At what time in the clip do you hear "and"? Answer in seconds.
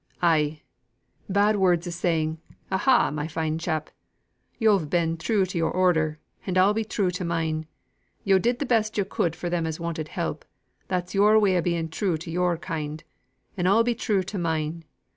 6.43-6.57, 13.55-13.67